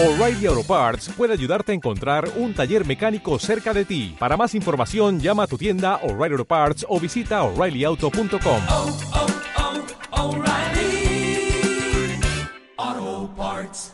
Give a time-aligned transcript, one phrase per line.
[0.00, 4.14] O'Reilly Auto Parts puede ayudarte a encontrar un taller mecánico cerca de ti.
[4.16, 8.62] Para más información, llama a tu tienda O'Reilly Auto Parts o visita oreillyauto.com.
[8.68, 8.98] oh,
[12.78, 13.92] oh, Parts.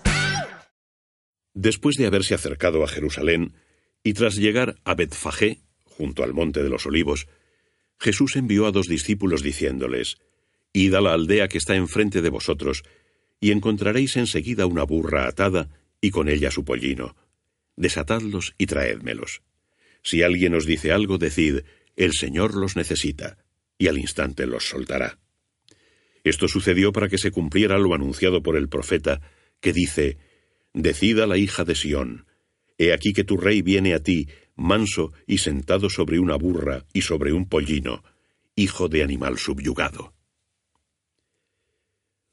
[1.54, 3.55] Después de haberse acercado a Jerusalén
[4.03, 7.29] y tras llegar a Betfagé, junto al monte de los olivos,
[7.99, 10.19] Jesús envió a dos discípulos diciéndoles:
[10.75, 12.83] Id a la aldea que está enfrente de vosotros,
[13.41, 15.71] y encontraréis enseguida una burra atada
[16.05, 17.16] y con ella su pollino.
[17.77, 19.41] Desatadlos y traédmelos.
[20.03, 21.61] Si alguien os dice algo, decid,
[21.97, 23.39] el Señor los necesita,
[23.79, 25.19] y al instante los soltará.
[26.23, 29.23] Esto sucedió para que se cumpliera lo anunciado por el profeta,
[29.61, 30.19] que dice,
[30.75, 32.27] Decid a la hija de Sión,
[32.77, 37.01] He aquí que tu rey viene a ti, manso y sentado sobre una burra y
[37.01, 38.05] sobre un pollino,
[38.57, 40.12] hijo de animal subyugado.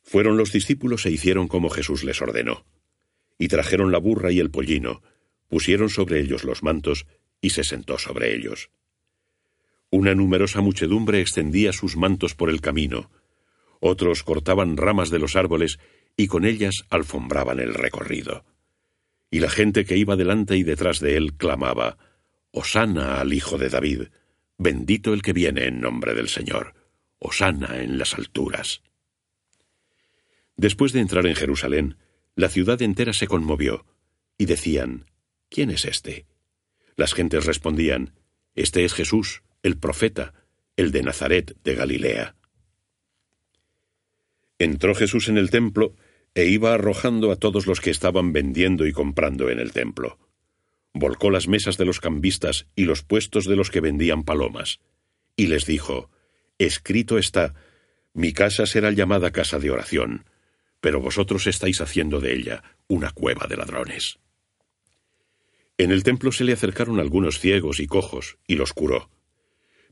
[0.03, 2.65] Fueron los discípulos e hicieron como Jesús les ordenó
[3.41, 5.01] y trajeron la burra y el pollino,
[5.49, 7.07] pusieron sobre ellos los mantos,
[7.41, 8.69] y se sentó sobre ellos.
[9.89, 13.09] Una numerosa muchedumbre extendía sus mantos por el camino,
[13.79, 15.79] otros cortaban ramas de los árboles
[16.15, 18.45] y con ellas alfombraban el recorrido.
[19.31, 21.97] Y la gente que iba delante y detrás de él clamaba,
[22.51, 24.03] Osana al Hijo de David,
[24.59, 26.75] bendito el que viene en nombre del Señor,
[27.17, 28.83] Osana en las alturas.
[30.57, 31.97] Después de entrar en Jerusalén,
[32.35, 33.85] la ciudad entera se conmovió,
[34.37, 35.05] y decían,
[35.49, 36.25] ¿quién es este?
[36.95, 38.13] Las gentes respondían,
[38.55, 40.33] Este es Jesús, el profeta,
[40.75, 42.35] el de Nazaret de Galilea.
[44.59, 45.95] Entró Jesús en el templo
[46.33, 50.17] e iba arrojando a todos los que estaban vendiendo y comprando en el templo.
[50.93, 54.79] Volcó las mesas de los cambistas y los puestos de los que vendían palomas,
[55.35, 56.09] y les dijo,
[56.57, 57.53] Escrito está,
[58.13, 60.25] mi casa será llamada casa de oración,
[60.81, 64.19] pero vosotros estáis haciendo de ella una cueva de ladrones.
[65.77, 69.09] En el templo se le acercaron algunos ciegos y cojos, y los curó.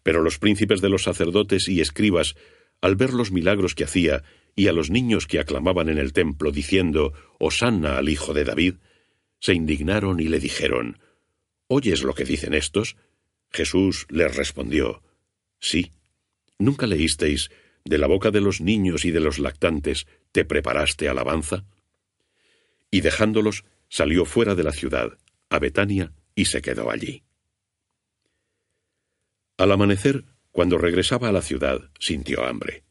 [0.03, 2.35] Pero los príncipes de los sacerdotes y escribas,
[2.81, 4.23] al ver los milagros que hacía,
[4.55, 8.75] y a los niños que aclamaban en el templo, diciendo, Hosanna al Hijo de David,
[9.39, 10.99] se indignaron y le dijeron,
[11.67, 12.97] ¿Oyes lo que dicen estos?
[13.51, 15.01] Jesús les respondió,
[15.59, 15.91] Sí.
[16.57, 17.51] ¿Nunca leísteis
[17.85, 21.65] de la boca de los niños y de los lactantes te preparaste alabanza?
[22.91, 25.17] Y dejándolos, salió fuera de la ciudad,
[25.49, 27.23] a Betania, y se quedó allí.
[29.57, 32.83] Al amanecer, cuando regresaba a la ciudad, sintió hambre.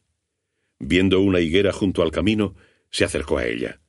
[0.79, 2.55] Viendo una higuera junto al camino,
[2.89, 3.81] se acercó a ella,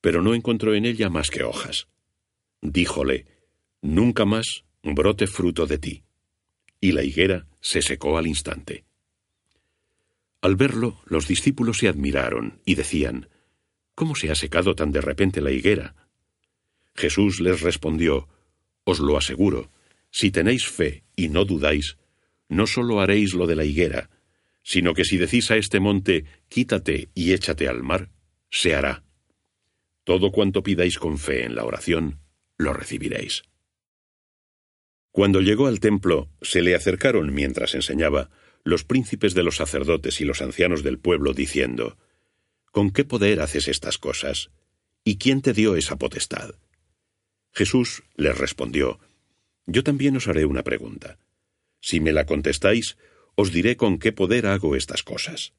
[0.00, 1.88] pero no encontró en ella más que hojas.
[2.60, 3.26] Díjole,
[3.80, 6.04] Nunca más brote fruto de ti.
[6.80, 8.84] Y la higuera se secó al instante.
[10.40, 13.28] Al verlo, los discípulos se admiraron y decían,
[13.94, 15.96] ¿Cómo se ha secado tan de repente la higuera?
[16.94, 18.28] Jesús les respondió,
[18.84, 19.70] Os lo aseguro,
[20.10, 21.98] si tenéis fe y no dudáis,
[22.48, 24.10] no sólo haréis lo de la higuera,
[24.62, 28.10] sino que si decís a este monte, quítate y échate al mar,
[28.50, 29.02] se hará.
[30.04, 32.20] Todo cuanto pidáis con fe en la oración,
[32.56, 33.42] lo recibiréis.
[35.10, 38.30] Cuando llegó al templo, se le acercaron mientras enseñaba
[38.68, 41.96] los príncipes de los sacerdotes y los ancianos del pueblo, diciendo,
[42.70, 44.50] ¿Con qué poder haces estas cosas?
[45.04, 46.54] ¿Y quién te dio esa potestad?
[47.52, 49.00] Jesús les respondió,
[49.66, 51.18] Yo también os haré una pregunta.
[51.80, 52.98] Si me la contestáis,
[53.36, 55.54] os diré con qué poder hago estas cosas.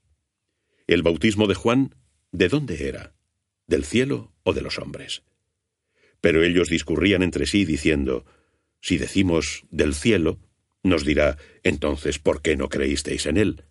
[0.86, 1.96] El bautismo de Juan,
[2.32, 3.16] ¿de dónde era?
[3.66, 5.24] ¿Del cielo o de los hombres?
[6.22, 8.26] Pero ellos discurrían entre sí diciendo,
[8.82, 10.40] Si decimos del cielo,
[10.84, 13.66] nos dirá, entonces, ¿por qué no creísteis en él?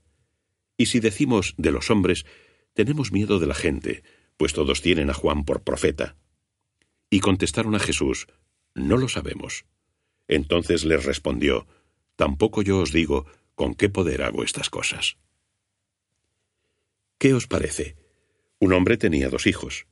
[0.77, 2.27] Y si decimos de los hombres,
[2.75, 4.03] tenemos miedo de la gente,
[4.37, 6.17] pues todos tienen a Juan por profeta.
[7.11, 8.29] Y contestaron a Jesús,
[8.75, 9.65] No lo sabemos.
[10.29, 11.67] Entonces les respondió,
[12.17, 15.17] Tampoco yo os digo con qué poder hago estas cosas.
[17.19, 17.97] ¿Qué os parece?
[18.61, 19.87] Un hombre tenía dos hijos.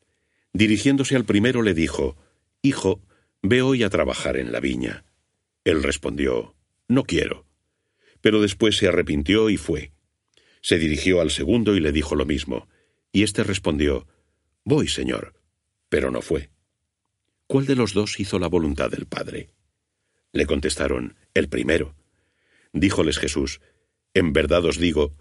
[0.53, 2.17] Dirigiéndose al primero le dijo,
[2.63, 3.01] Hijo,
[3.43, 5.05] ve hoy a trabajar en la viña.
[5.65, 6.56] Él respondió,
[6.89, 7.47] No quiero.
[8.21, 9.93] Pero después se arrepintió y fue.
[10.61, 12.69] Se dirigió al segundo y le dijo lo mismo,
[13.13, 14.07] y éste respondió,
[14.65, 15.35] Voy, señor.
[15.89, 16.51] Pero no fue.
[17.47, 19.51] ¿Cuál de los dos hizo la voluntad del Padre?
[20.33, 21.95] Le contestaron, El primero.
[22.73, 23.61] Díjoles Jesús,
[24.13, 25.15] En verdad os digo,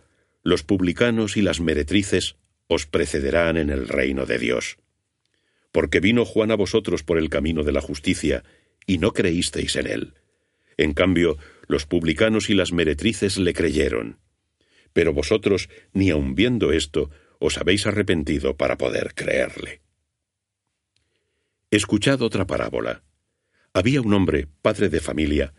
[0.43, 2.37] los publicanos y las meretrices
[2.67, 4.77] os precederán en el reino de Dios.
[5.71, 8.43] Porque vino Juan a vosotros por el camino de la justicia,
[8.87, 10.13] y no creísteis en él.
[10.77, 14.19] En cambio, los publicanos y las meretrices le creyeron.
[14.93, 17.09] Pero vosotros, ni aun viendo esto,
[17.39, 19.81] os habéis arrepentido para poder creerle.
[21.71, 23.03] Escuchad otra parábola.
[23.73, 25.53] Había un hombre, padre de familia,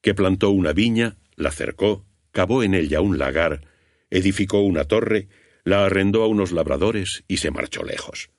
[0.00, 3.66] que plantó una viña, la cercó, cavó en ella un lagar,
[4.10, 5.28] edificó una torre,
[5.64, 8.30] la arrendó a unos labradores y se marchó lejos.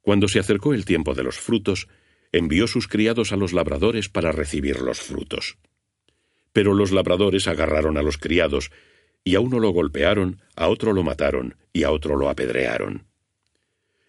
[0.00, 1.88] Cuando se acercó el tiempo de los frutos,
[2.32, 5.58] envió sus criados a los labradores para recibir los frutos.
[6.58, 8.72] Pero los labradores agarraron a los criados,
[9.22, 13.06] y a uno lo golpearon, a otro lo mataron, y a otro lo apedrearon.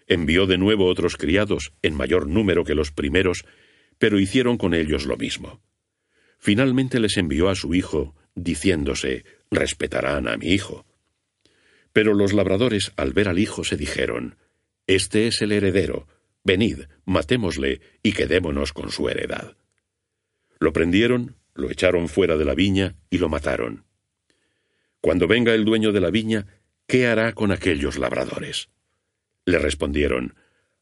[0.08, 3.46] Envió de nuevo otros criados, en mayor número que los primeros,
[4.00, 5.62] pero hicieron con ellos lo mismo.
[6.40, 10.88] Finalmente les envió a su hijo, diciéndose, respetarán a mi hijo.
[11.94, 14.38] Pero los labradores, al ver al hijo, se dijeron,
[14.88, 16.08] Este es el heredero,
[16.44, 19.56] venid, matémosle y quedémonos con su heredad.
[20.60, 23.86] Lo prendieron, lo echaron fuera de la viña y lo mataron.
[25.02, 26.48] Cuando venga el dueño de la viña,
[26.88, 28.70] ¿qué hará con aquellos labradores?
[29.46, 30.36] Le respondieron,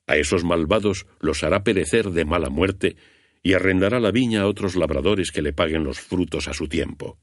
[0.08, 2.96] A esos malvados los hará perecer de mala muerte
[3.44, 7.20] y arrendará la viña a otros labradores que le paguen los frutos a su tiempo.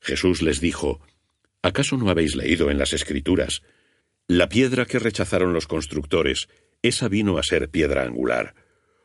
[0.00, 1.00] Jesús les dijo,
[1.62, 3.62] ¿Acaso no habéis leído en las Escrituras?
[4.26, 6.48] La piedra que rechazaron los constructores,
[6.82, 8.54] esa vino a ser piedra angular.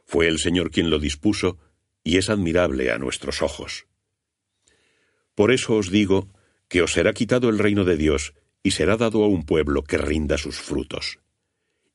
[0.05, 1.57] Fue el Señor quien lo dispuso,
[2.03, 3.87] y es admirable a nuestros ojos.
[5.35, 6.29] Por eso os digo
[6.67, 9.97] que os será quitado el reino de Dios, y será dado a un pueblo que
[9.97, 11.19] rinda sus frutos.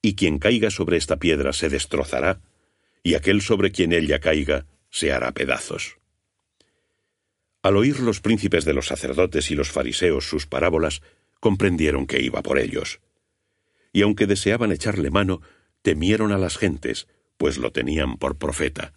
[0.02, 2.40] Y quien caiga sobre esta piedra se destrozará,
[3.02, 5.98] y aquel sobre quien ella caiga se hará pedazos.
[7.62, 11.02] Al oír los príncipes de los sacerdotes y los fariseos sus parábolas,
[11.40, 13.00] comprendieron que iba por ellos.
[13.92, 15.40] Y aunque deseaban echarle mano,
[15.82, 18.94] temieron a las gentes, pues lo tenían por profeta.